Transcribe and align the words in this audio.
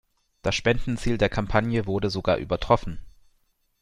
Das 0.41 0.55
Spendenziel 0.55 1.19
der 1.19 1.29
Kampagne 1.29 1.85
wurde 1.85 2.09
sogar 2.09 2.37
übertroffen. 2.37 3.03